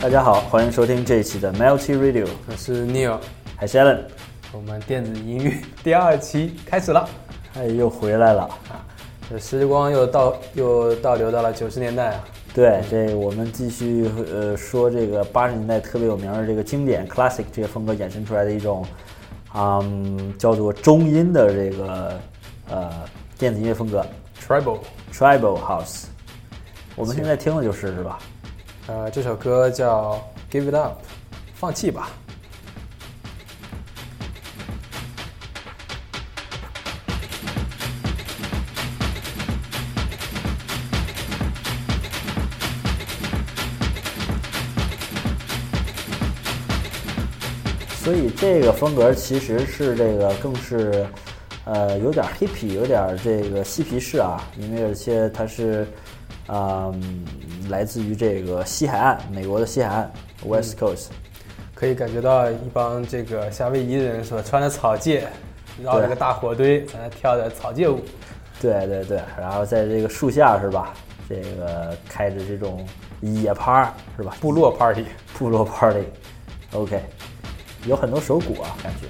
[0.00, 3.18] 大家好，欢迎收听这一期的 Melty Radio，我是 Neil，
[3.54, 3.98] 还是 Allen，
[4.50, 5.52] 我们电子音乐
[5.84, 7.06] 第二期开始了，
[7.54, 8.80] 哎，又回来了啊！
[9.28, 12.24] 这时光又倒又倒流到了九十年代啊。
[12.54, 18.82] 对，这我们继续呃说这个八十年代特别有名的这个经典 classic 这个风格衍生出来的一种，
[19.54, 22.18] 嗯，叫做中音的这个
[22.70, 22.90] 呃
[23.38, 24.02] 电子音乐风格
[24.40, 24.78] tribal
[25.12, 26.04] tribal house。
[26.96, 28.18] 我们现在听的就是是吧？
[28.90, 30.98] 呃，这首歌叫 Give It Up，
[31.54, 32.10] 放弃吧。
[48.02, 51.06] 所以这个风格其实是这个更是，
[51.64, 55.86] 呃，有点 hippy，有点这个嬉皮士啊，因为而且它是，
[56.48, 57.24] 嗯，
[57.70, 60.12] 来自于这个西海岸，美国的西海岸
[60.46, 61.06] West Coast，
[61.74, 65.26] 可以感觉到一帮这个夏威夷人所穿的草芥，
[65.82, 68.00] 绕着个大火堆在那跳的草芥舞，
[68.60, 70.92] 对对对，然后在这个树下是吧？
[71.28, 72.84] 这个开着这种
[73.20, 74.36] 野趴是吧？
[74.40, 75.06] 部落 party，
[75.38, 77.00] 部落 party，OK。
[77.86, 79.06] 有很多手鼓啊，感觉。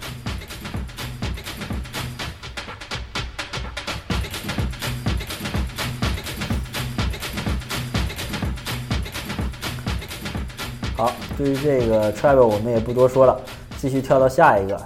[11.41, 13.41] 对于这个 Travel 我们也不多说了，
[13.79, 14.79] 继续跳到下一个。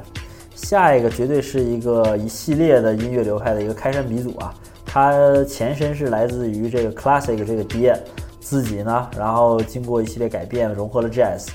[0.54, 4.54] 下一个绝对是一个一系列的音乐流派的一个开山鼻祖啊，
[4.86, 8.00] 它前身是来自于这个 classic 这个爹
[8.40, 11.48] 自己呢，然后经过一系列改变，融合了 jazz。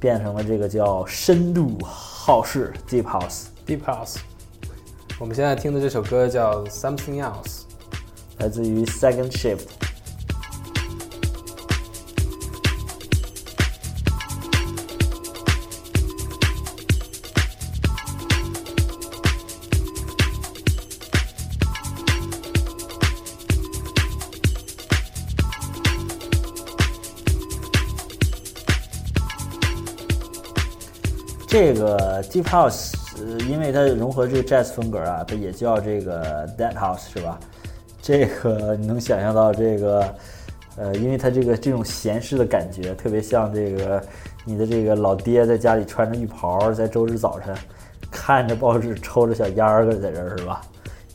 [0.00, 4.16] 变成了这个叫深度好事 Deep House Deep House。
[5.18, 7.64] 我们现在听的这首歌叫 Something Else，
[8.38, 9.66] 来自于 Second Shift。
[31.50, 37.40] 这个 Deep House，呃，因为它融合这个 Jazz 风格啊，它也叫这个 Dead House 是吧？
[38.00, 40.14] 这个你能想象到这个，
[40.76, 44.00] 呃，因为它这个这种闲适的感觉，特别像这个
[44.44, 47.52] 你的这个老爹在家里穿着浴袍，在周日早晨
[48.12, 50.60] 看着报纸，抽着小烟儿在这儿是吧？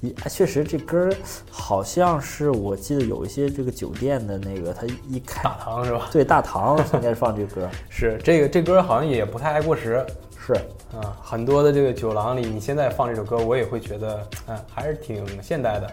[0.02, 1.10] 一确实这歌
[1.50, 6.10] 好像是我记得有一些这个酒店的那个，它一开大堂是吧？
[6.12, 7.70] 对，大堂应该是放这歌。
[7.88, 10.06] 是这个这歌好像也不太爱过时。
[10.46, 10.54] 是
[10.96, 15.92] 啊，很多的这个酒廊里，你现在放这首歌，我也会觉得，嗯，还是挺现代的。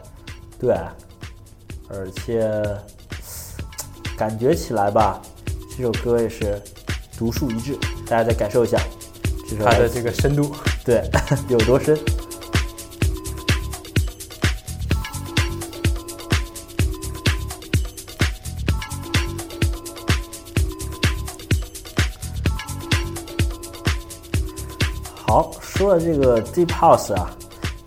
[0.60, 0.76] 对，
[1.88, 2.62] 而且
[4.16, 5.20] 感觉起来吧，
[5.74, 6.60] 这首歌也是
[7.16, 7.76] 独树一帜。
[8.06, 8.78] 大家再感受一下，
[9.58, 11.02] 它的这个深度，对，
[11.48, 11.98] 有多深。
[25.32, 27.30] 好，说了这个 Deep House 啊，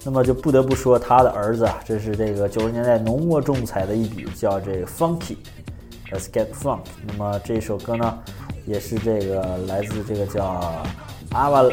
[0.03, 6.79] 那么就不得不说他的儿子啊，这是这个九十年代浓墨重彩的一笔，叫这个 Funky，Let's Get Funk。
[7.05, 8.17] 那么这首歌呢，
[8.65, 10.83] 也是这个来自这个叫
[11.33, 11.71] Ava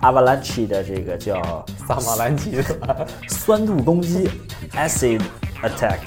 [0.00, 4.28] Avalanche 的这个叫萨马兰奇的酸度攻击
[4.72, 5.22] Acid
[5.62, 6.00] Attack。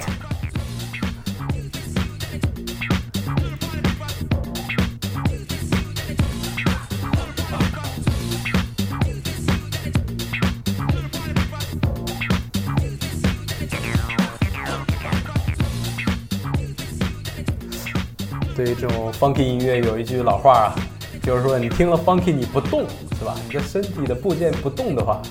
[18.66, 20.74] 对这种 funky 音乐有一句老话啊，
[21.22, 22.84] 就是说你听了 funky 你不动
[23.16, 23.32] 是吧？
[23.46, 25.22] 你的身体的部件不动的话，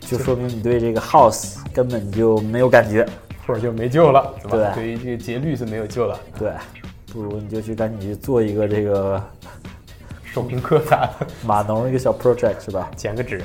[0.00, 3.06] 就说明你对这个 house 根本就没有感觉，
[3.46, 4.56] 或者就没救了，是吧？
[4.56, 6.18] 对，对于这个节律是没有救了。
[6.36, 6.50] 对，
[7.12, 9.22] 不如你就去赶紧去做一个这个
[10.24, 12.90] 手工课啥的，码农一个小 project 是吧？
[12.96, 13.40] 剪个纸。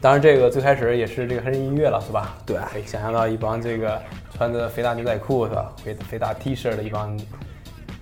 [0.00, 2.36] 当然，这个最开始也是这个黑人音乐了，是吧？
[2.46, 4.00] 对，可以想象到一帮这个
[4.32, 7.16] 穿着肥大牛仔裤是吧，肥肥大 T 恤的一帮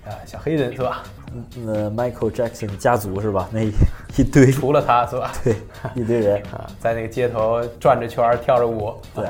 [0.05, 1.03] 啊小黑人是吧？
[1.67, 3.49] 呃，Michael Jackson 家族是吧？
[3.51, 3.61] 那
[4.17, 5.33] 一堆，除了他是吧？
[5.43, 5.57] 对，
[5.95, 8.95] 一堆人 啊，在那个街头转着圈跳着舞。
[9.15, 9.27] 对。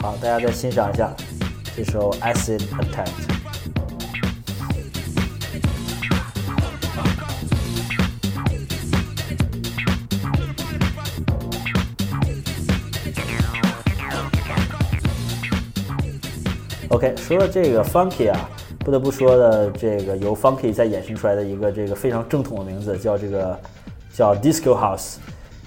[0.00, 1.10] 好，大家再欣赏一下
[1.76, 3.33] 这首 Acid Attack。
[16.94, 18.48] OK，说到这个 funky 啊，
[18.78, 23.58] 不得不说的，这个由 Funky 再衍生出来的一个这个非常正统的名字，叫这个
[24.14, 25.16] 叫 Disco House。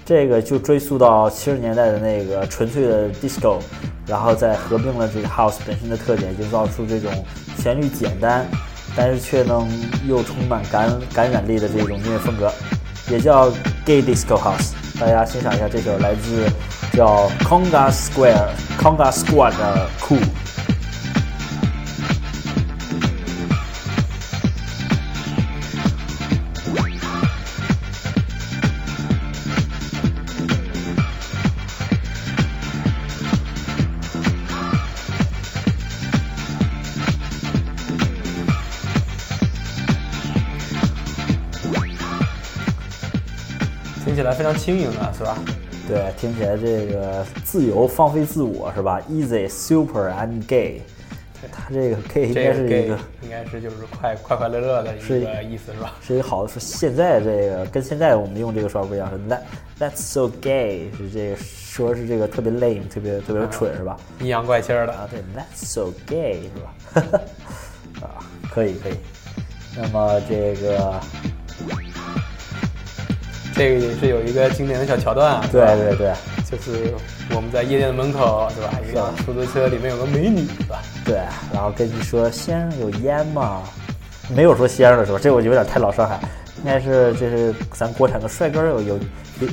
[0.06, 3.58] 这个就追溯到七十年代的那个纯粹的 Disco，
[4.06, 7.12] 然后再合并了这个 House 本身的特点，营造出这种
[7.58, 8.46] 旋律简单，
[8.96, 9.68] 但是却能
[10.06, 12.50] 又充满感感染力的这种音乐风格，
[13.10, 13.50] 也叫
[13.84, 14.72] Gay Disco House。
[14.98, 16.50] 大家欣赏一下这首来自
[16.94, 18.48] 叫 Conga Square
[18.78, 20.26] Conga Squad 的 Cool。
[44.38, 45.36] 非常轻盈啊，是吧？
[45.88, 50.80] 对，听起来这个自由放飞自我是吧？Easy, super and gay。
[51.50, 55.96] 他这个 gay 应该是一个，应该是就是快快快乐乐的一个意思是吧？
[56.00, 59.40] 是一个好的说，现在这个跟现在我们用这个说法不一样，是 that
[59.80, 63.96] that's so gay，是这个说是这个特别 lame，特别特别蠢是吧？
[64.20, 66.48] 阴阳怪气的啊，对，that's so gay
[66.94, 67.20] 是吧？
[68.06, 68.94] 啊，可以可以。
[69.76, 71.00] 那么这个。
[73.58, 76.12] 这个也是有一个经典的小桥段啊，对对对，
[76.48, 76.94] 就是
[77.34, 78.72] 我们在夜店的门口，对吧？
[78.88, 80.80] 一个出租车里面有个美女，是吧？
[81.04, 81.16] 对，
[81.52, 83.64] 然后跟你说先生有烟吗？
[84.32, 85.18] 没有说先生的时候？
[85.18, 86.20] 这我有点太老上海，
[86.58, 88.98] 应该是这是咱国产的帅哥有有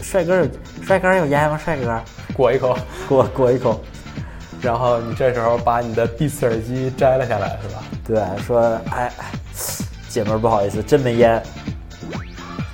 [0.04, 0.48] 帅哥
[0.84, 1.60] 帅哥有烟吗？
[1.66, 2.00] 帅哥，
[2.36, 2.78] 裹一口，
[3.10, 3.82] 裹裹一口，
[4.62, 7.84] 然后你这时候把你的 Beats 耳机摘了下来，是吧？
[8.06, 9.12] 对，说哎，
[10.08, 11.42] 姐们儿不好意思，真没烟。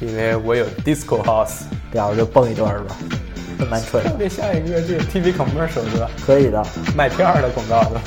[0.01, 1.61] 因为我有 disco house，
[1.91, 2.95] 然后就蹦一段是吧？
[3.69, 4.03] 蛮蠢。
[4.03, 5.83] 特别像一个这个 TV commercial？
[6.25, 6.65] 可以的，
[6.95, 8.01] 卖片儿的广告的。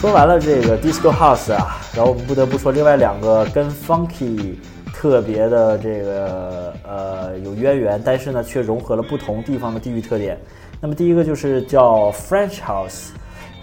[0.00, 4.54] 说完了这个 disco house 啊，然后我们不得不说另外两个跟 funky。
[5.00, 10.38] 特别的这个呃有渊源，但是呢却融合了不同地方的地域特点。
[10.78, 13.08] 那么第一个就是叫 French House，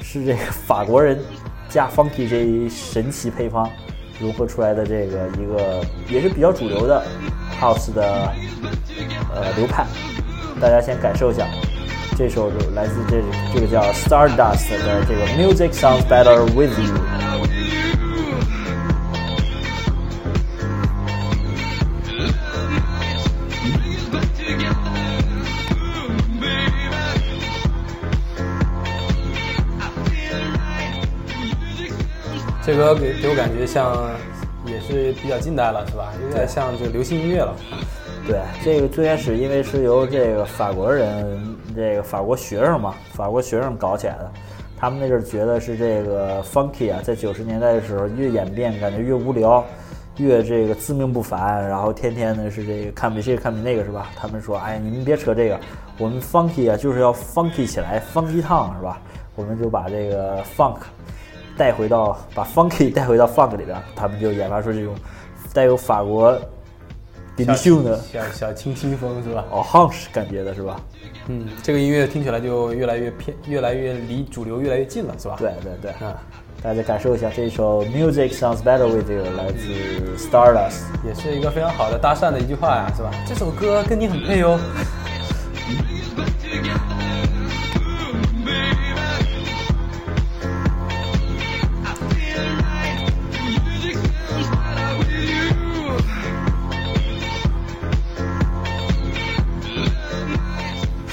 [0.02, 1.20] 是这个法国人
[1.70, 3.70] 加 Funky 这一神奇配方
[4.20, 7.06] 融合出来的这个一个也是比较主流的
[7.62, 8.34] House 的
[9.36, 9.86] 呃流派。
[10.60, 11.48] 大家先感受一下，
[12.18, 13.22] 这首来自这
[13.54, 17.57] 这个叫 Stardust 的这个 Music Sounds Better With You。
[32.78, 34.12] 歌给给我感觉像，
[34.68, 36.14] 也是比较近代了，是吧？
[36.22, 37.56] 有点像这个流行音乐了。
[38.28, 44.32] 对，这个最开始因为是由这个法国人，这个法国学生嘛，法国学生搞起来的。
[44.80, 49.66] 他们那阵儿觉得是这个 funky 啊，在九十年代的时候越演变，感觉越无聊，
[50.18, 54.12] 越这个自命不凡，然后天天的是这个看比这个看比那个，是吧？
[54.16, 55.60] 他们说，哎，你们别扯这个，
[55.98, 59.02] 我们 funky 啊就是要 funky 起来，funky 烫，是吧？
[59.36, 60.78] 我们就把这个 funk。
[61.58, 64.96] 带回到把 funky 带回到 funk 里边，他们就研发出这种
[65.54, 66.40] 带有法国
[67.36, 69.44] 迪丽秀的小小清新风，是吧？
[69.52, 70.80] 哦，Hush 感觉的是吧？
[71.28, 75.36] 嗯，这个音乐听起来就越来越偏，越来越离主流越来越近了，是吧？
[75.38, 76.16] 对对对，啊，
[76.64, 79.68] 大家感受一下这一首 Music Sounds Better with You，来自
[80.18, 83.12] StarLust，也是一个非常好的搭讪的一句话呀，是吧？
[83.28, 84.60] 这首歌跟你很配哦。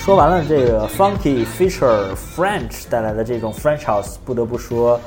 [0.04, 5.00] 说完了这个 Funky Feature French 带来的这种 French House，不得不说，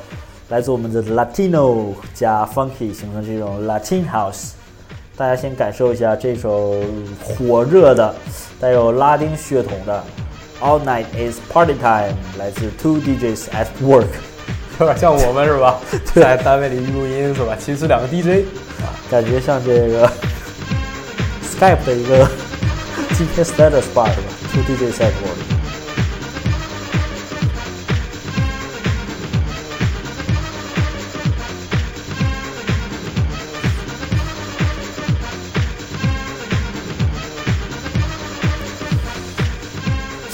[0.50, 4.54] 来自我们的 Latino 加 Funky 形成这种 Latin House。
[5.16, 6.82] 大家先感受一下这首
[7.20, 8.16] 火热的、
[8.60, 10.04] 带有拉丁血统的
[10.62, 14.08] All Night Is Party Time，来自 Two DJs at Work，
[14.80, 15.80] 有点像我们是吧？
[16.16, 17.56] 在单位里录音是吧？
[17.60, 18.48] 其实两个 DJ，
[19.12, 20.12] 感觉像这个
[21.44, 22.28] Skype 的一个
[23.12, 25.58] GPS Status Bar 是吧？DJ 赛过的。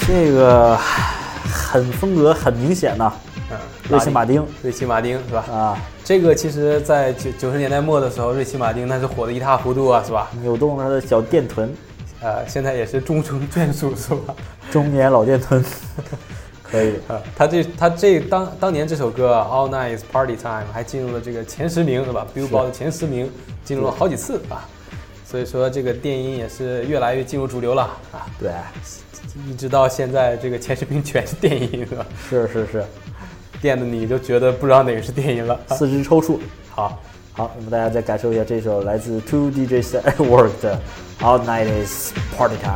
[0.06, 0.76] 这个
[1.50, 3.12] 很风格很明显呐，
[3.50, 3.56] 嗯，
[3.88, 5.44] 瑞奇马丁，瑞奇马丁是吧？
[5.50, 10.28] 啊，这个其实，在九九十年代末的时候，瑞奇马丁那是火的一塌糊涂啊，是吧？
[10.42, 11.74] 扭动了他的小电臀，
[12.20, 14.34] 呃，现在也是终成眷属，是吧？
[14.70, 15.62] 中年老电臀，
[16.62, 16.94] 可以。
[17.06, 23.30] 啊，他这他这当当年这首歌《All Night Is Party Time》还进入了这个前十名，是吧？Billboard 的前十名，
[23.64, 24.66] 进入了好几次啊。
[25.26, 28.26] 所以说，这个电音也是越来越进入主流了啊。
[28.38, 28.52] 对，
[29.50, 32.06] 一直到现在，这个前十名全是电音，是吧？
[32.30, 32.84] 是是是，
[33.60, 35.58] 电的你就觉得不知道哪个是电音了。
[35.70, 36.38] 四肢抽搐。
[36.70, 37.02] 好，
[37.33, 40.79] 好，那么大家再感受一下这首来自 Two DJs at Work 的《
[41.23, 42.73] All Night Is Party Time》。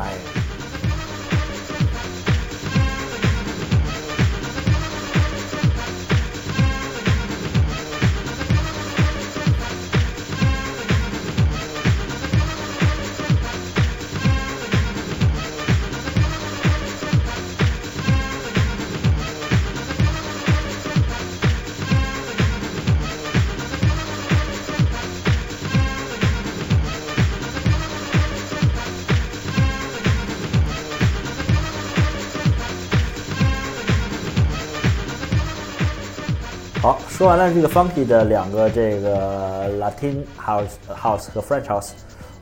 [36.80, 41.88] 好，说完了这个 funky 的两个这个 Latin house house 和 French house，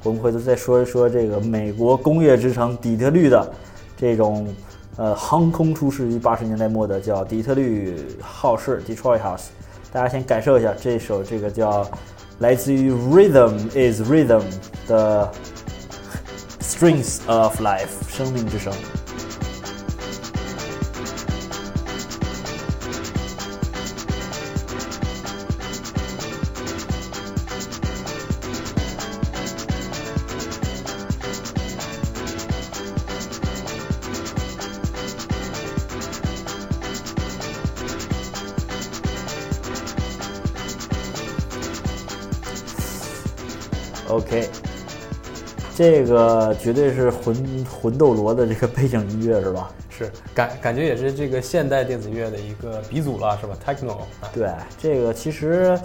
[0.03, 3.51] 我们回头再说一说这个美国工业之城底特律的
[3.97, 4.47] 这种
[4.97, 9.47] 呃横空出世于八十年代末的叫底特律好事 Detroit house。
[9.91, 11.89] 大家先感受一下这首这个叫
[12.41, 14.43] 来自于 Rhythm is Rhythm
[14.87, 15.33] 的
[16.61, 18.71] Strings of Life 生命之声。
[45.77, 49.71] 这个绝对是魂魂斗罗的这个背景音乐是吧？
[49.91, 54.49] 是感感觉也是这个现代电子乐的一个鼻祖了，是吧？Techno 啊，对，
[54.81, 55.79] 这个其实，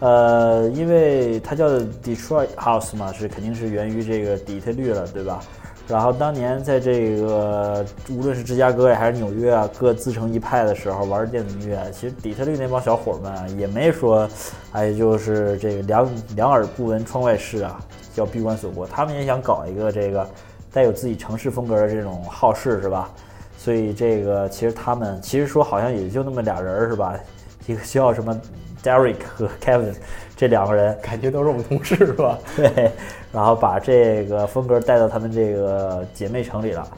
[0.00, 1.68] 呃，因为它叫
[2.04, 5.40] Detroit House 嘛，是肯定是源于这个底特律了，对吧？
[5.86, 14.28] 然后当年在这个无论是芝加哥呀还是纽约啊，各自成一派的时候玩电子音乐，其实底特律那帮小伙们啊也没说，
[14.72, 17.80] 哎，就是这个两两耳不闻窗外事啊，
[18.16, 20.26] 叫闭关锁国，他们也想搞一个这个
[20.72, 23.10] 带有自己城市风格的这种好事，是吧？
[23.58, 27.14] 所以这个其实他们其实说好像也就那么俩人儿是吧？
[27.66, 28.40] 一个叫什么
[28.82, 29.94] Derek 和 Kevin
[30.34, 32.38] 这两个人，感觉都是我们同事，是吧？
[32.56, 32.90] 对，
[33.32, 36.88] 然后把这个风格带到他们这个姐妹城里了。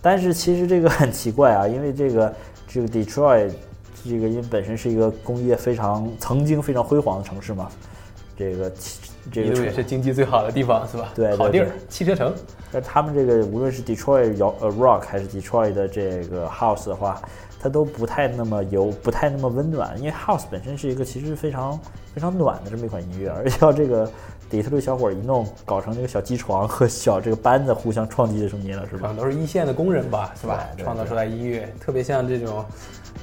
[0.00, 2.34] 但是其实这个很奇怪啊，因为这个
[2.66, 3.50] 这个 Detroit
[4.04, 7.68] 这个因为本身是一个工业非常曾经非常辉煌的城市嘛，
[8.36, 8.70] 这个
[9.30, 11.12] 这个也是经济最好的地方，是吧？
[11.14, 12.34] 对对好地儿，汽车城。
[12.72, 17.20] 那他们这个无论是 Detroit 摇呃 Rock 还是 Detroit 的这个 House 的话，
[17.60, 19.96] 它都不太那么油，不太那么温暖。
[19.98, 21.78] 因为 House 本身是一个其实非常
[22.14, 24.10] 非常暖的这么一款音乐，而且要这个
[24.48, 29.16] 底特律小伙儿一弄，搞成这个小机床和小这个班子互相撞击的声音了，是吧可能？
[29.16, 30.66] 都是一线的工人吧，是吧？
[30.78, 32.64] 创造出来音乐，特别像这种，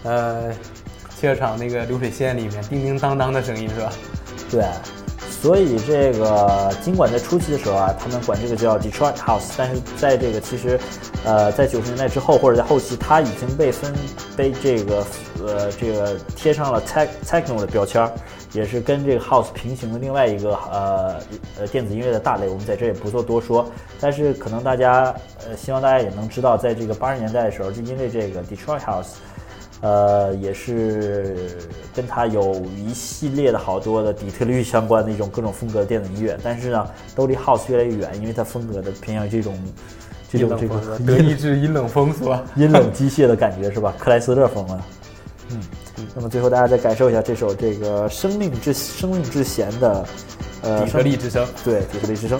[0.04, 0.54] 呃，
[1.16, 3.92] 汽车厂那个流水线里面叮叮当当的声音，是吧？
[4.52, 4.64] 对，
[5.42, 10.78] 所以这个尽管在初期的时候啊，他们管这个叫 Detroit House，但是在这个其实，
[11.24, 13.94] 呃，在九十年代之后或者在后期，它已经被分
[14.36, 15.06] 被这个
[15.46, 18.12] 呃这个贴上了 tech techno 的标签儿，
[18.52, 21.16] 也是跟这个 house 平行的另外一个呃
[21.58, 23.66] 呃电子音乐的大类，我们在这也不做多说。
[24.02, 25.16] 但是可能大家
[25.48, 29.14] 呃希望大家也能知道，在这个八十年代的时候，就因为这个 Detroit House。
[29.82, 31.58] 呃，也是
[31.96, 39.58] 跟他有一系列的好多的底特律相关的一种各种风格的电子音乐，但是呢，都离 house 越来越远，因为它风格的偏向于这种
[40.32, 40.98] 这种这种冷风是吧？
[41.08, 42.44] 德意志阴冷风是吧？
[42.56, 43.94] 阴冷机械的感觉是吧？
[43.98, 44.86] 克莱斯勒风啊。
[45.52, 45.60] 嗯，
[46.14, 50.06] 那么最后大家再感受一下这首这个生命之生命之弦的
[50.62, 51.48] 呃底特律之声。
[51.64, 52.40] 对底特律之声。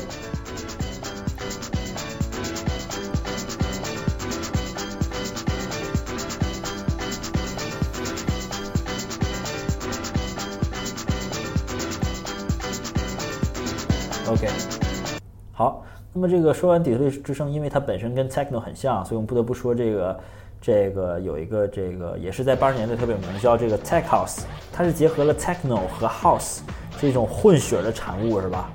[16.20, 20.20] 那么这个说完底特律之声，因为它本身跟 techno 很像，所以我们不得不说这个
[20.60, 24.42] 这个有一个这个也是在八十年代特别有名，叫这个 tech house，
[24.74, 26.60] 它是结合了 techno 和 house
[27.00, 28.70] 这种混血的产物，是吧？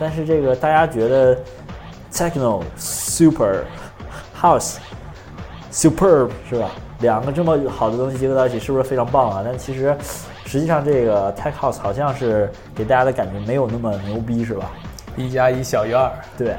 [0.00, 1.38] 但是这个大家觉得
[2.12, 3.62] techno super
[4.36, 4.78] house
[5.70, 6.72] superb 是吧？
[7.02, 9.42] 两个这么好的东西结合到一起，是不是非常棒啊？
[9.44, 9.96] 但其实，
[10.44, 14.72] 实际上这个 tech house 好像是给大家的感觉没有那么牛逼，是吧？
[15.18, 16.08] 一加一小于二，
[16.38, 16.54] 对，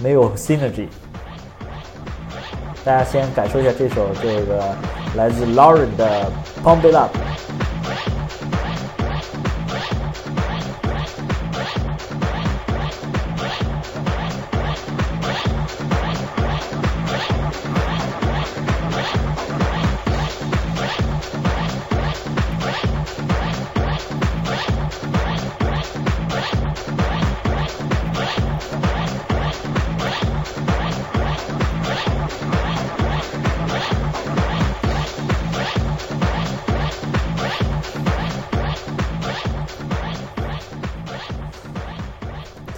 [0.00, 0.88] 没有 synergy。
[2.84, 4.74] 大家先感受一下这首这个
[5.16, 6.26] 来自 Lauren 的
[6.64, 7.16] Pump It Up。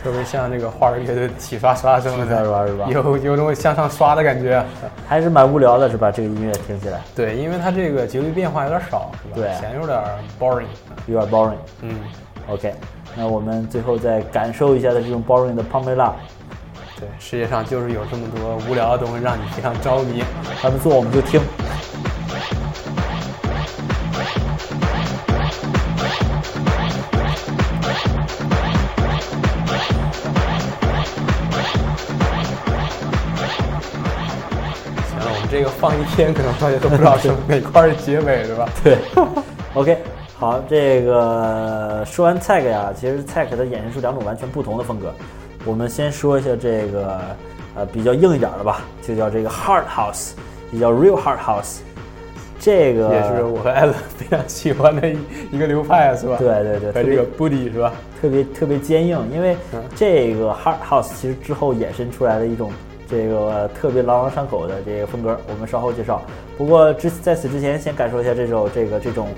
[0.05, 4.63] 特别像这个花儿乐队的洗刷刷声洗刷刷是吧有有种向上刷的感觉。
[5.09, 6.11] 还是蛮无聊的，是吧？
[6.11, 9.35] 这个音乐听起来对，因为它这个节律变化有点少，是吧？
[9.35, 9.99] 对显得有点
[10.39, 10.67] boring。
[11.07, 11.57] 有点 boring。
[11.81, 11.97] 嗯
[12.49, 12.75] ，OK，
[13.17, 16.17] 那我们最后再感受一下它这种 boring 的 Up。
[17.01, 20.23] 对，世界上就是有这么多无聊的东西让你非常着迷。
[20.61, 21.41] 他们做我们就听。
[35.85, 38.67] 放一天，可能大家都不知道是哪块结尾，对吧？
[38.83, 38.97] 对
[39.75, 39.99] ，OK，
[40.39, 45.13] 好，这个说完 tech 呀，其实 tech 它衍生出两种完全不同的风格。
[45.67, 47.21] 我们先说一下这个
[47.77, 50.31] 呃比较硬一点的吧，就叫这个 hard house，
[50.73, 51.81] 也叫 real hard house。
[52.59, 55.19] 这个也是我和艾伦非常喜欢的一
[55.53, 56.39] 一个流派，是吧？
[56.39, 57.93] 对对对，特别和这个 booty 是吧？
[58.23, 62.73] 特别特别坚硬，因为嗯这个 hard house 其实之后衍生出来的一种
[63.09, 66.23] 这个特别朗朗上口的这个风格，我们稍后介绍。
[66.57, 69.29] 不过之在此之前，先感受一下这首这个这种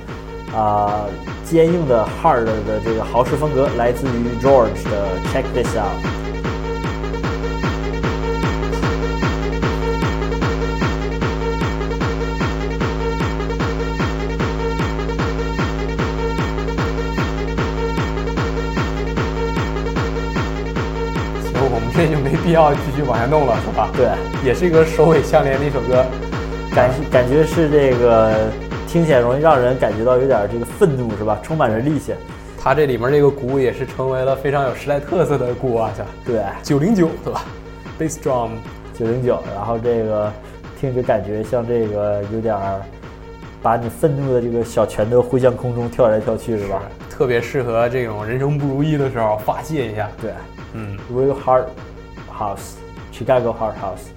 [0.55, 1.05] 啊、
[1.45, 6.26] 坚硬的 hard 的这个豪士风格，来自于 George 的 Check This Out。
[22.63, 23.91] 要继续往下弄了，是吧？
[23.95, 24.09] 对，
[24.45, 26.05] 也是一个首尾相连的一首歌。
[26.75, 28.35] 感感觉是这个
[28.87, 31.39] 听起来容易让人感觉到有点这个愤怒，是吧？
[31.43, 32.15] 充满着力气。
[32.59, 35.91] 它这里面这个鼓也是成为了非常有时代特色的鼓啊？
[36.25, 37.45] 对，九零九，对吧
[37.99, 38.51] ？Bass drum，
[38.93, 40.33] 九零九，然后这个
[40.81, 42.81] 听着感觉像这个有点儿
[43.63, 46.83] 把你愤怒的这个小拳头挥向空中跳来跳去，是吧？
[47.09, 50.11] 特别适合这种人生不如意的时候发泄一下。
[50.21, 50.33] 对
[50.75, 51.65] 嗯，，Real Hard
[52.37, 54.11] House，Chicago Hard House。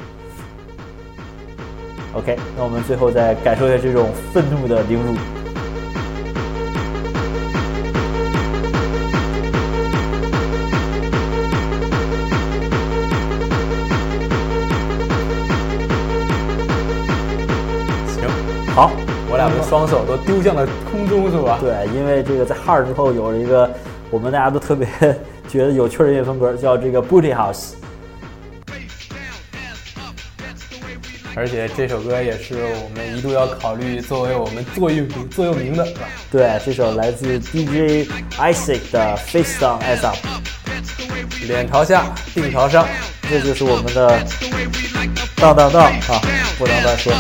[2.14, 5.14] OK，那我们最后再感受一下这种愤怒的凌辱。
[18.08, 18.28] 行，
[18.74, 18.92] 好，
[19.30, 21.60] 我俩的双手都丢向了空中，是吧？
[21.62, 23.70] 对，因为这个在 Hard 之后有了一个
[24.10, 24.88] 我们大家都特别
[25.48, 27.74] 觉得有趣的音乐风格，叫这个 Booty House。
[31.40, 35.88] 而且这首歌也是我们一度要考虑作为我们座右铭座右铭的，
[36.30, 38.06] 对，这首来自 DJ
[38.38, 40.18] Isaac 的 Face Down Ass Up，
[41.48, 42.86] 脸朝下，腚朝上，
[43.30, 44.22] 这就是我们的
[45.38, 46.22] 当当当啊，
[46.58, 47.14] 不能乱说。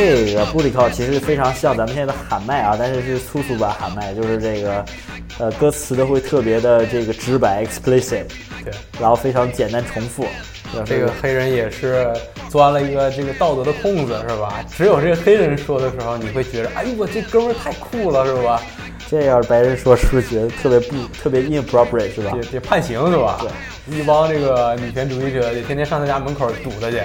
[0.00, 4.84] 这个 Booty Call 其实非常像咱们现在的喊麦啊，但是是粗俗版喊麦，就是这个
[5.38, 8.24] 呃歌词都会特别的这个直白 explicit，
[8.64, 10.26] 对，然后非常简单重复。
[10.86, 12.06] 这个黑人也是
[12.48, 14.64] 钻了一个这个道德的空子，是吧？
[14.74, 18.62] 只有这个黑人说的时候，你会觉得，哎呦我这哥们儿太酷了，是吧？
[19.08, 22.42] 这要是白人说，是不是觉得特别不特别 inappropriate 是吧得？
[22.52, 23.38] 得判刑是吧？
[23.40, 27.02] 对，一帮这个女权主义者得天天上他家门口堵他去。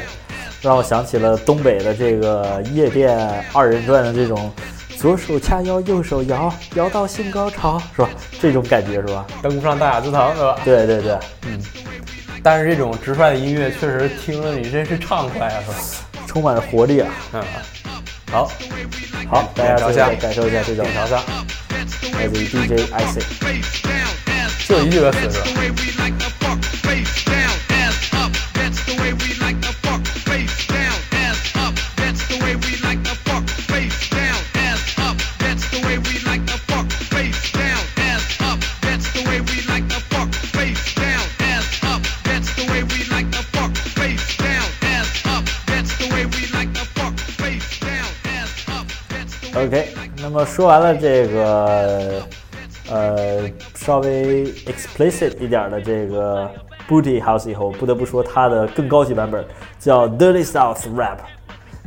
[0.66, 4.52] 让我想起了东北的这个夜店二人转的这种
[4.98, 8.10] 左手掐腰，右手摇，摇到性高潮，是吧？
[8.42, 9.28] 这种感觉是吧？
[9.44, 10.58] 登不上大雅之堂，是吧？
[10.66, 11.62] 对对对，嗯
[12.42, 15.78] 但是这种直率的音乐确实听了你真是畅快啊，是吧？
[16.26, 17.10] 充满了活力啊！
[17.34, 17.44] 嗯，
[18.32, 18.52] 好，
[19.30, 21.22] 好，大家脸朝下感受一下这种顶朝上，
[22.18, 23.24] 来自于 DJ Isaac。
[23.40, 25.46] Face down, ass 就一句歌词是吧
[49.56, 49.88] OK，
[50.22, 52.22] 那么说完了这个
[52.92, 56.50] 呃稍微 explicit 一点的这个
[56.90, 59.46] Booty House 以后，不得不说它的更高级版本
[59.80, 61.20] 叫 Dirty South Rap。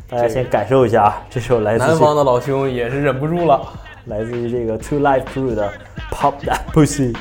[0.07, 3.61] 大家先感受一下啊，这首来自南方的老兄也是忍不住了。
[4.05, 5.71] 来自于这个 Two Life Crew 的
[6.11, 7.15] Pop That Pussy。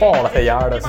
[0.00, 0.80] 爆了他丫的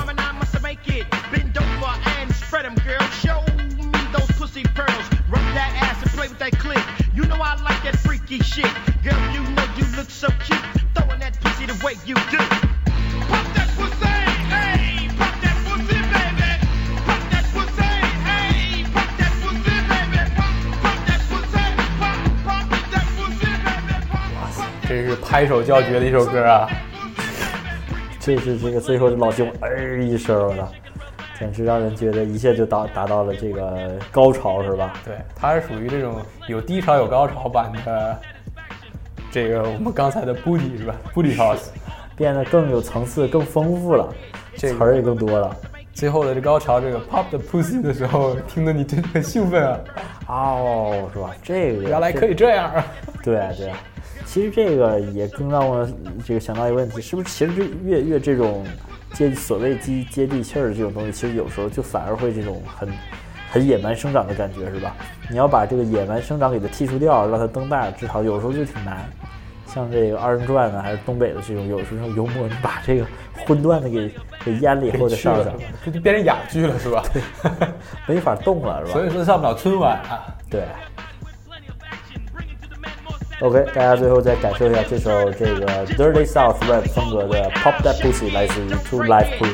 [8.28, 8.66] freaky shit.
[9.04, 10.60] Girl, you know you look so cute.
[10.94, 12.38] Throwing that pussy the way you do.
[13.28, 14.06] Pop that pussy,
[14.52, 16.50] hey, pop that pussy, baby.
[17.06, 17.84] Pop that pussy,
[18.28, 20.20] hey, pop that pussy, baby.
[20.36, 21.66] Pop, pop that pussy,
[22.00, 23.96] pop, pop that pussy, baby.
[24.12, 26.70] Pop, pop 这是拍手叫绝的一首歌啊！
[28.20, 29.70] 这是这个最后这老兄哎
[30.04, 30.74] 一声，我操，
[31.40, 34.94] 简直让人觉得一下就达达到了这个高潮，是吧？
[35.06, 36.16] 对，它是属于这种
[36.48, 38.20] 有低潮有高潮版的，
[39.32, 41.68] 这个我们刚才的 Booty 是吧？Booty House，
[42.16, 44.14] 变得更有层次、更丰富了，
[44.56, 45.56] 这个词儿也更多了。
[45.94, 49.80] 最后的这高潮这个 Pop the Pussy 的时候，听得你真的很兴奋啊！
[50.30, 51.32] 哦，是吧？
[51.42, 52.86] 这个原来可以这样啊！
[53.24, 53.72] 对对，
[54.26, 55.88] 其实这个也更让我
[56.24, 58.64] 这个想到一个问题，是不是其实这越越这种
[59.14, 62.90] 接所谓接接地气儿的这种东西，其实有时候就反而会这种很
[63.52, 64.96] 很野蛮生长的感觉，是吧？
[65.30, 69.10] 你要把这个野蛮生长给它剔除掉，让它登大至少有时候就挺难。
[69.66, 73.06] 像这个二人转呢，还是东北的这种，有时候幽默，你把这个
[73.46, 74.12] 荤段子给
[74.46, 77.04] 给淹了以后再上上，这就变成哑剧了是吧？
[78.08, 78.94] 没法动了，是吧？
[78.94, 80.26] 所以说上不了春晚啊！
[80.50, 80.64] 对。
[83.40, 89.54] OK，大家最后再感受一下这首这个 Dirty South Rap 风格的 Pop That Pussy，来自于 Two Life Crew。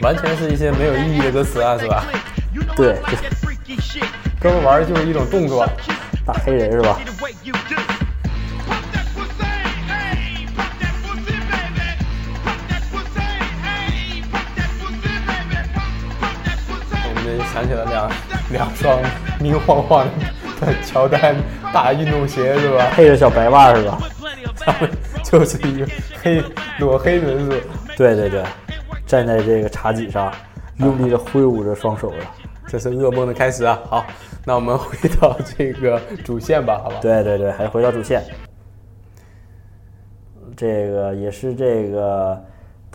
[0.00, 2.04] 完全是一些没有意义的歌词啊，是吧？
[2.74, 2.96] 对，
[4.40, 5.66] 哥们玩的就是一种动作，
[6.24, 6.98] 打 黑人是吧？
[17.56, 18.10] 想起了两
[18.52, 19.00] 两双
[19.40, 20.06] 明晃晃
[20.60, 21.34] 的乔丹
[21.72, 22.90] 大运动鞋是吧？
[22.92, 23.98] 配着小白袜是吧？
[24.58, 24.90] 他们
[25.24, 25.88] 就是一个
[26.20, 26.44] 黑
[26.78, 27.48] 裸黑人？
[27.96, 28.44] 对对对，
[29.06, 30.30] 站在这个茶几上，
[30.80, 32.26] 用力的挥舞着双手了。
[32.66, 33.80] 这是噩梦的开始啊！
[33.88, 34.06] 好，
[34.44, 36.96] 那我们回到这个主线吧，好吧？
[37.00, 38.22] 对对对，还是回到主线。
[40.54, 42.38] 这个也是这个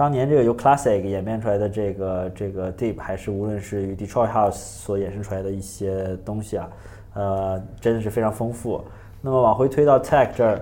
[0.02, 6.70] 当年这个由 Classic 演变出来的这个这个 Deep，还是无论是与 Detroit House 所衍生出来的一些东西啊，
[7.14, 8.84] 呃，真的是非常丰富。
[9.22, 10.60] 那么往回推到 Tech 这儿，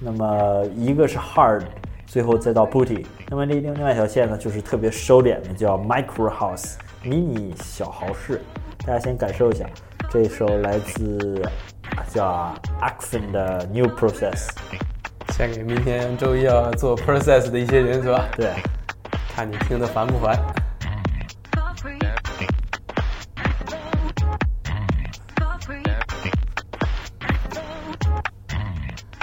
[0.00, 1.64] 那么一个是 Hard，
[2.06, 8.40] 最后再到 Booty，那么另另另外一条线呢，就是特别收敛的，叫 Micro House 迷你小豪室。
[8.86, 9.66] 大家先感受一下，
[10.08, 11.42] 这首来自
[12.08, 14.48] 叫 Axon 的 New Process。
[15.34, 18.26] 献给明天周一要做 process 的一些人是吧？
[18.34, 18.50] 对，
[19.38, 20.36] 看你听得烦不烦？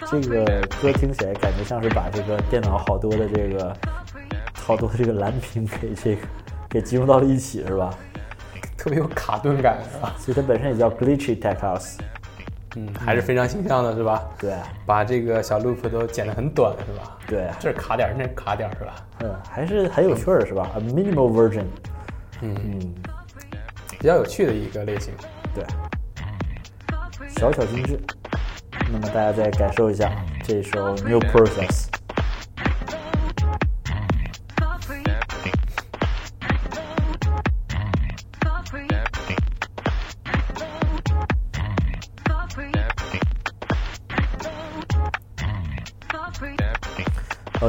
[0.09, 0.45] 这个
[0.81, 3.75] 歌听起来感觉像是把这个电脑好多的这个
[4.53, 6.21] 好多的这个蓝屏给这个
[6.69, 7.93] 给集中到了一起，是吧？
[8.77, 10.15] 特别有卡顿感是吧？
[10.17, 11.97] 所以它本身也叫 Glitchy Tech House。
[12.75, 14.23] 嗯，还是非常形象的是吧？
[14.37, 14.53] 对
[14.85, 17.17] 把这个小 loop 都剪得很短是吧？
[17.27, 18.95] 对，这卡点儿，那卡点儿是吧？
[19.19, 21.65] 嗯，还是很有趣儿，是吧？A minimal version。
[22.41, 22.95] 嗯嗯，
[23.97, 25.13] 比较有趣的一个类型。
[25.53, 25.63] 对，
[27.37, 27.97] 小巧精致。
[28.91, 30.11] 那么大家再感受一下
[30.43, 31.84] 这首 New Process。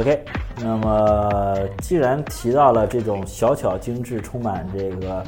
[0.07, 0.23] OK，
[0.61, 5.23] 那么既然提到了这种小巧精致、充满这个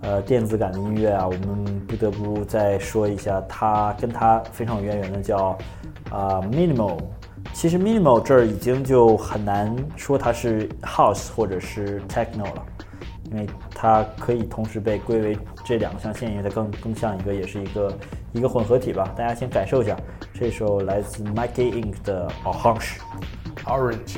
[0.00, 5.48] 呃电子感的音乐啊，我们不得不再说一下它跟它非常有渊源的叫
[6.10, 6.98] 啊、Minimal。
[7.52, 12.64] 其实 Minimal 这儿已经就很难说它是 House 或者是 Techno 了，
[13.30, 17.92] 因为它可以同时被归为这两个象限，因为它更更像一个，也是一个
[18.32, 19.12] 一个混合体吧。
[19.14, 19.94] 大家先感受一下
[20.32, 22.26] 这首来自 Mikey Inc 的
[23.66, 23.96] Orange。
[23.96, 24.16] Orange。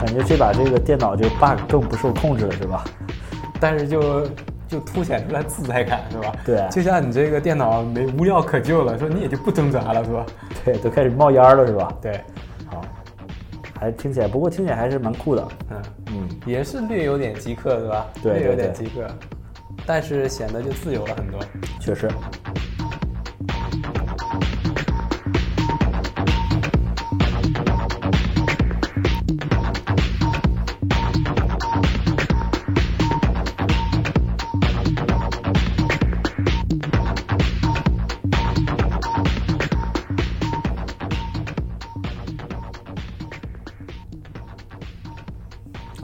[0.00, 2.84] 感觉这把这个电脑这个 bug 更不受控制了，是吧？
[3.60, 4.28] 但是就
[4.74, 6.32] 就凸显出来自在感，是吧？
[6.44, 10.26] 对就像你这个电脑没无药可救了，说你也就不挣扎了，是吧？
[10.64, 11.96] 对，都开始冒烟了，是吧？
[12.02, 12.20] 对，
[12.66, 12.82] 好，
[13.78, 15.48] 还听起来，不过听起来还是蛮酷的。
[15.70, 18.06] 嗯，嗯，也是略有点极客，是吧？
[18.20, 19.06] 对略有点极客，
[19.86, 21.38] 但是显得就自由了很多。
[21.78, 22.10] 确实。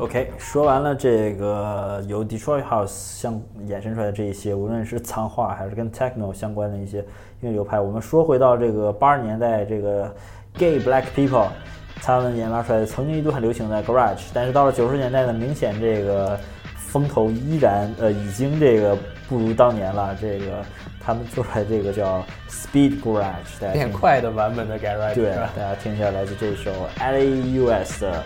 [0.00, 2.86] OK，说完了这个由 Detroit House
[3.20, 3.34] 相
[3.68, 7.04] 衍生出来的这一些，无论是脏话还是跟 techno 相关的一些音
[7.42, 10.10] 乐流派，我们说回到这个八十年代这个
[10.56, 11.48] Gay Black People
[11.96, 16.40] 他们研发出来的，曾经一度很流行的 Garage，但是到了九十年代呢，明显这个
[16.76, 18.96] 风头依然呃已经这个
[19.28, 20.16] 不如当年了。
[20.18, 20.64] 这个
[20.98, 28.22] 他们做出来这个叫 Speed Garage，大家变快的版本的 Garage，对，大家听一下来自这首 LAUS 的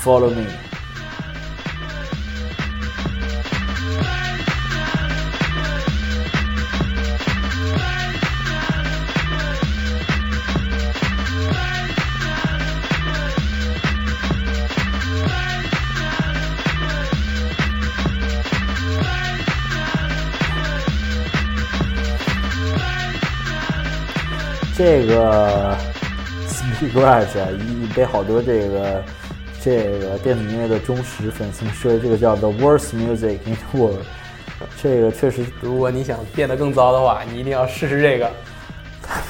[0.00, 0.46] Follow Me。
[24.76, 25.76] 这个
[26.48, 29.04] Speed Garage 啊，已被好多这个
[29.62, 34.04] 这个电子音乐的忠实粉丝们说这个叫 The worst music in the world。
[34.82, 38.30] 这个确实如果你想变得更糟的话，你一定要试试这个。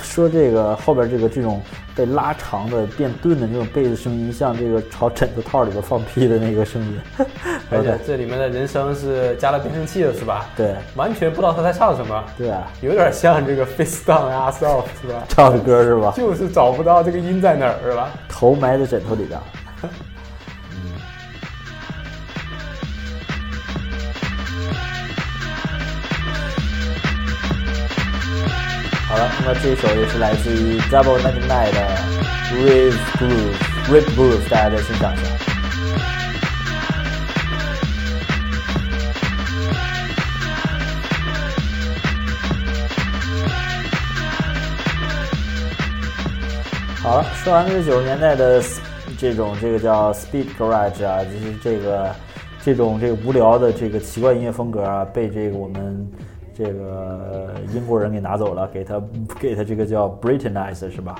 [0.02, 1.60] 说这个后边这个这种
[1.94, 7.00] 被拉长的变钝的那种贝斯声音，像这个朝枕头套里边放屁的那个声音，
[7.70, 10.46] 而且这里面的人声是加了变声器的，是吧？
[10.56, 15.24] 对完全不知道他在唱什么，对啊，有点像这个 Face Down Ass Off，是吧？
[15.28, 16.12] 唱的歌是吧？
[16.16, 18.10] 就是找不到这个音在哪儿，是吧？
[18.28, 19.38] 头埋在枕头里边。
[29.14, 31.78] 好了，那么这首也是来自于 Double Ninety Nine 的
[32.50, 33.54] Rave Groove
[33.88, 35.22] Rip Groove，大家再欣赏一下。
[47.00, 48.60] 好了，说完这九十年代的
[49.16, 52.10] 这种这个叫 Speed Garage 啊，就是这个
[52.64, 56.10] 这种这个无聊的这个奇怪音乐风格啊，被这个我们
[56.54, 59.02] 这个英国人给拿走了，给他
[59.40, 61.16] 给他这个叫 Britanize 是吧？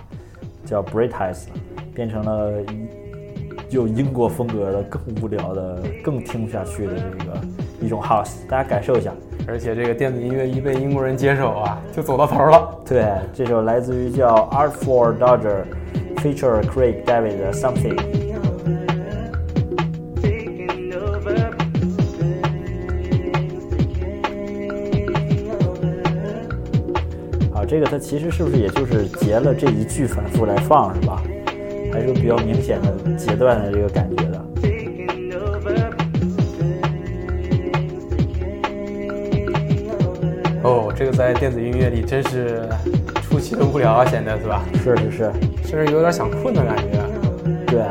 [0.65, 1.47] 叫 Britize，
[1.95, 2.53] 变成了
[3.71, 7.41] 有英国风格的更无聊的、更听不下去的这个
[7.83, 9.13] 一种 House，大家感受一下。
[9.47, 12.79] 而且这个电子音乐一被英国人接手啊，就走到头了。
[12.87, 15.65] 对，这首来自于叫 Art for Dodger
[16.17, 18.24] feature Craig David 的 Something。
[27.95, 31.23] 它其实是不是也就是截了这一句反复来放是吧？
[31.93, 34.45] 还是有比较明显的截断的这个感觉的。
[40.65, 42.69] 哦，这个在电子音乐里真是
[43.23, 44.65] 出奇的无聊啊，显得是吧？
[44.83, 45.33] 是是是，
[45.65, 46.99] 甚至有点想困的感觉。
[47.69, 47.83] 对，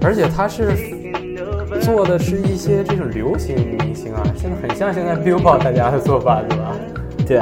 [0.00, 0.74] 而且他是
[1.82, 6.74] 做的是一些这种流行明星啊，现在很像现在 Billboard 大家的做法，是吧？
[7.26, 7.40] 对。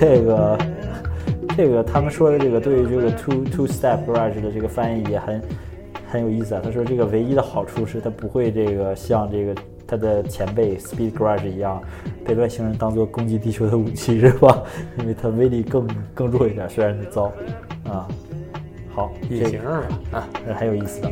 [0.00, 0.58] 这个，
[1.56, 5.42] 这个他们说的这个对于这个 two two step garage 的这个翻译也很
[6.10, 6.60] 很有意思啊。
[6.62, 9.54] 他说这个唯一的好处是它不会这个像这个
[9.86, 11.80] 他的前辈 speed garage 一样
[12.24, 14.62] 被外星人当做攻击地球的武器，是吧？
[14.98, 17.32] 因为它威力更更弱一点，虽然是糟
[17.84, 18.06] 啊。
[18.92, 19.60] 好，这个隐形？
[20.10, 21.10] 啊，这还有意思的。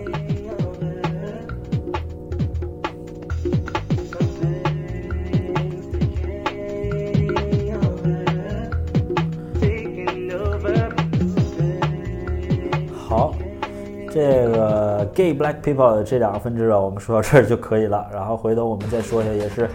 [14.15, 18.07] 这个 Gay Black People 的这两个分支啊，我们说到这儿就可以了。
[18.13, 19.69] 然后回头我们再说一下，也是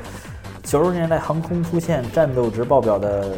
[0.63, 3.38] 九十年代横空出现、战斗值爆表的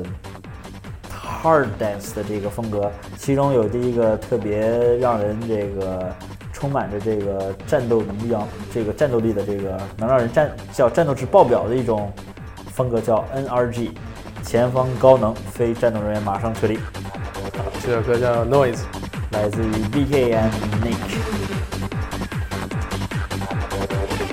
[1.12, 4.60] Hard Dance 的这个风格，其中有第一个特别
[4.98, 6.08] 让人这个
[6.54, 12.14] 充满着这个战斗能量、这个战斗力的这个能让人战叫战斗值爆表的一种
[12.72, 13.90] 风格，叫 NRG，
[14.44, 16.78] 前方高能，非战斗人员马上撤离。
[17.84, 19.01] 这首歌叫 Noise。
[19.32, 21.16] 来自于 bkmnakes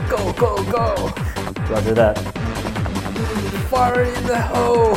[0.08, 1.11] go go go.
[1.70, 2.14] 我觉得。
[3.70, 4.96] Fire in the hole.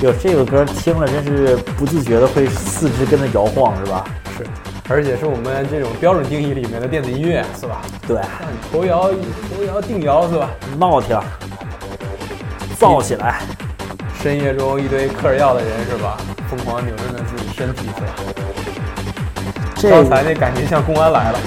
[0.00, 4.02] 就这个歌听了真是不自觉的会四肢跟着摇晃是吧？
[4.90, 7.80] 是，而且是我们这种标准定义里面的电子音乐，是吧？
[8.08, 8.20] 对，
[8.72, 10.50] 头摇头摇定摇，是吧？
[10.76, 11.16] 闹挺，
[12.76, 13.40] 造起来。
[14.20, 16.18] 深夜中一堆嗑着药的人，是吧？
[16.50, 18.08] 疯狂扭动着自己身体，是吧？
[19.76, 21.38] 这刚才那感觉像公安来了。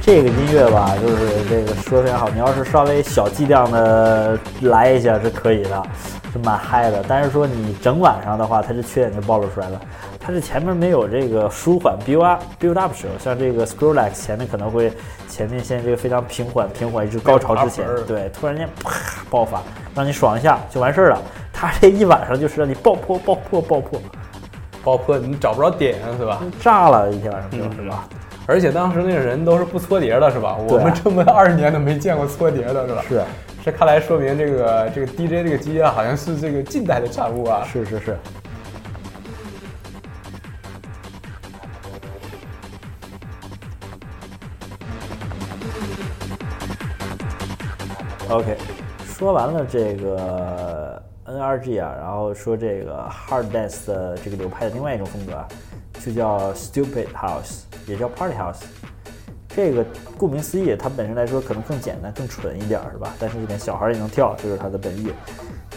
[0.00, 1.16] 这个音乐吧，就是
[1.50, 2.28] 这个说得非常好。
[2.30, 5.82] 你要是稍微小剂量的来一下是可以的，
[6.36, 7.04] 是蛮嗨的。
[7.08, 9.80] 但是说你整晚上的话，它这缺点就暴露出来了。
[10.20, 14.92] 它这前面没有这个舒缓 build up build up 时候，像这个 s c r o l l x 前面可能会
[15.28, 19.62] 前面先这个非常平缓平缓，一直高潮之前对，突然间啪爆发，
[19.94, 21.22] 让你爽一下就完事儿了。
[21.52, 24.00] 它这一晚上就是让你爆破爆破爆破，
[24.84, 26.42] 爆破你找不着点，是吧？
[26.60, 28.08] 炸了一天晚上是吧？
[28.46, 30.56] 而且当时那个人都是不搓碟的，是吧？
[30.68, 33.02] 我们这么二十年都没见过搓碟的，是吧？
[33.08, 33.22] 是
[33.66, 37.64] 这看来说明这个这个 DJ 这个机啊，好像是这个近代的产物啊。
[37.64, 38.16] 是是是。
[48.28, 48.56] OK，
[49.04, 55.48] 说完了这个 NRG 啊，然后说这个 Hard Dance 的这个流派的另外一种风格啊，
[56.04, 58.62] 就叫 Stupid House，也叫 Party House。
[59.56, 59.82] 这个
[60.18, 63.14] 顾名思义，它本身来说可能更简单、更纯一点儿，是吧？
[63.18, 65.10] 但是连小孩也能跳，这是它的本意。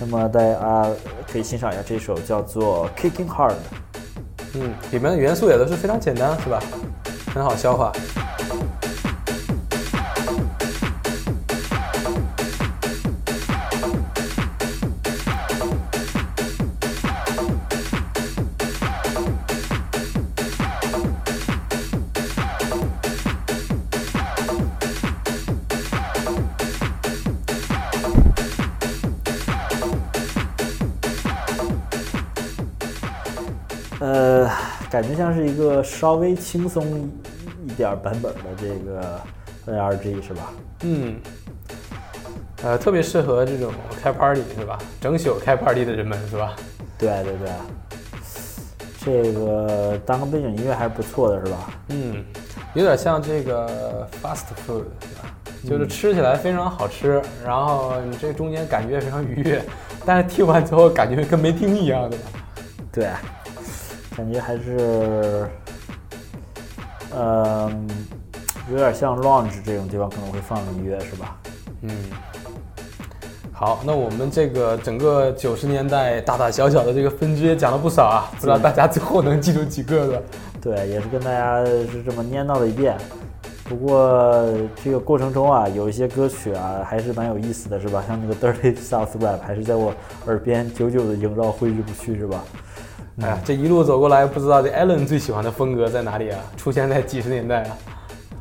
[0.02, 0.86] 那么大家
[1.32, 3.52] 可以欣赏一下这首叫做《Kicking Hard》。
[4.56, 6.62] 嗯，里面的元素也都是非常简单，是吧？
[7.34, 7.94] 很好消化。
[34.90, 37.10] 感觉像是一个稍微轻松
[37.68, 39.22] 一点版本的这个
[39.68, 40.52] NRG 是吧？
[40.82, 41.16] 嗯，
[42.64, 43.72] 呃，特别适合这种
[44.02, 44.80] 开 party 是吧？
[45.00, 46.56] 整宿开 party 的人们是吧？
[46.98, 47.50] 对对对，
[49.06, 51.70] 这个当个背景音乐还是不错的，是吧？
[51.90, 52.24] 嗯，
[52.74, 55.34] 有点像这个 fast food 是吧？
[55.68, 59.62] 就是吃起来非常好吃，然后你这中间感觉也非常愉悦，
[60.06, 62.26] 但是听完之后感觉跟没听一样，对吧？
[62.92, 63.10] 对，
[64.20, 65.48] 感觉还是，
[67.16, 67.72] 呃、
[68.70, 71.40] 有点像 lounge 这种地方可能会放的音乐，是吧？
[71.84, 71.90] 嗯，
[73.54, 80.24] 好，那我们这个整个九十年代大大小小的这个分支也讲了不少啊，不知道大家最后能记住几个的？
[80.60, 82.98] 对，也是跟大家是这么念叨了一遍。
[83.70, 84.50] 不过
[84.84, 88.04] 这个过程中啊，有一些歌曲啊还是蛮有意思的，是吧？
[88.08, 89.94] 像那个 Dirty South Rap 还是在我
[90.26, 92.44] 耳边久久的萦绕挥之不去，是吧？
[93.22, 96.40] 哎呀，这一路走过来，不知道这 Allen 最喜欢的风格在哪里啊？
[96.58, 97.78] 出现在几十年代啊？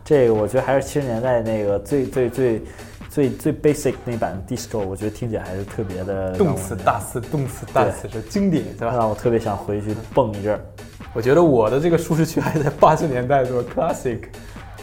[0.03, 2.63] 这个我觉得还是七十年代那个最最最
[3.11, 8.95] 最最 basic 那版 disco，我觉得听起来还是特别的动次大次，动次大次是经典，是吧？
[8.97, 10.61] 让我特别想回去蹦一阵儿。
[11.13, 14.21] 我觉得我的这个舒适区还是在八十年代做 classic，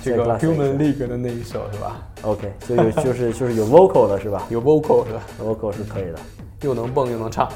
[0.06, 6.20] 这个 Human League 的那一首是吧？OK，就有就是就是有 vocal 的是吧有 vocal 是吧？？vocal 是可以的。
[6.62, 7.48] 又能蹦又能唱，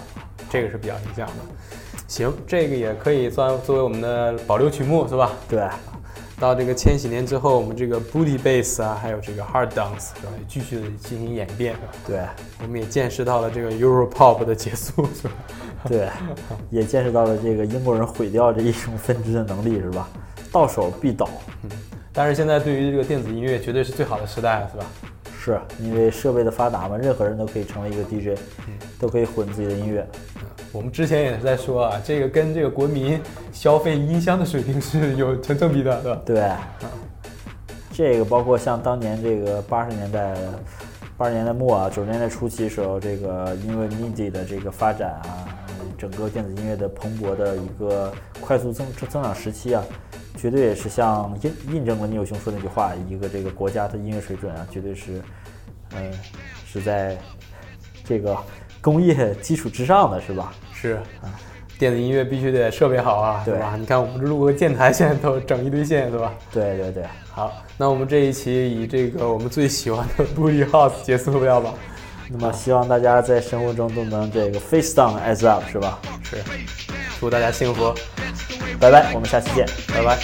[0.50, 1.34] 这个是比较理想的。
[2.08, 5.32] 行，这个也可以算作为我们的保留曲目是吧？
[5.47, 5.68] 对，
[6.39, 10.32] 到这个千禧年之后，我们这个 booty bass 啊，还有这个 hard dance 是吧？
[10.38, 11.76] 也继续的进行演变？
[12.06, 12.20] 对
[12.62, 15.34] 我们也见识到了这个 Euro pop 的结束是吧？
[15.88, 16.10] 对，
[16.70, 20.08] 也见识到了这个英国人毁掉这一种分支的能力是吧？
[20.52, 21.30] 到手必倒，
[22.20, 24.86] 但是现在对于这个电子音乐绝对是最好的时代了是吧？
[25.39, 28.38] 是因为设备的发达嘛，任何人都可以成为一个 DJ，
[28.99, 30.05] 都可以混自己的音乐。
[30.74, 33.22] 我们之前也是在说啊，这个跟这个国民
[33.53, 36.22] 消费音箱的水平是有成正比的，对吧？
[36.26, 36.89] 对，
[37.93, 40.36] 这个包括像当年这个八十年代、
[41.15, 45.47] 八十年代末啊、九十年代初期时候，这个因为 MIDI 的这个发展啊，
[45.97, 48.11] 整个电子音乐的蓬勃的一个
[48.41, 49.82] 快速增增长时期啊，
[50.39, 55.21] 绝对也是像印印证了聂有兄说那句话，一个这个国家的音乐水准啊，绝对是，
[55.95, 56.11] 嗯、
[56.65, 57.17] 是在
[58.05, 58.37] 这个
[58.79, 60.53] 工业基础之上的，是吧？
[60.73, 60.99] 是，
[61.77, 63.75] 电子音乐必须得设备好啊，对对吧？
[63.77, 66.33] 你看我们这录个电台，现在都整一堆线，对吧？
[66.51, 71.73] 对对对，好，那我们这一期以这个我们最喜欢的 Booty House 结束不了吧？
[72.32, 75.99] 那么希望大家在生活中都能这个 face down as up，是吧？
[76.30, 76.38] 是，
[77.19, 77.93] 祝大家幸福，
[78.80, 79.67] 拜拜，我们下期见。
[79.88, 80.19] 拜拜。